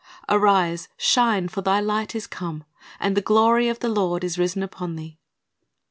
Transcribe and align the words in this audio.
"Arise, 0.27 0.87
shine; 0.97 1.47
for 1.47 1.61
thy 1.61 1.79
light 1.79 2.15
is 2.15 2.25
come, 2.25 2.63
and 2.99 3.15
the 3.15 3.21
glory 3.21 3.69
of 3.69 3.77
the 3.81 3.87
Lord 3.87 4.23
is 4.23 4.39
risen 4.39 4.63
upon 4.63 4.95
thee." 4.95 5.19